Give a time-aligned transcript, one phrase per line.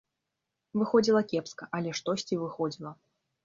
[0.83, 2.99] Выходзіла кепска, але штосьці выходзіла.